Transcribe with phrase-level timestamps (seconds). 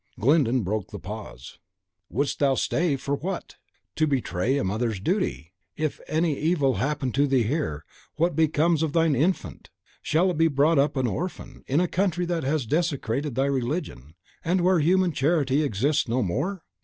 [0.19, 1.59] Glyndon broke the pause.
[2.09, 3.57] "Thou wouldst stay, for what?
[3.97, 5.53] To betray a mother's duty!
[5.77, 7.85] If any evil happen to thee here,
[8.15, 9.69] what becomes of thine infant?
[10.01, 14.15] Shall it be brought up an orphan, in a country that has desecrated thy religion,
[14.43, 16.63] and where human charity exists no more?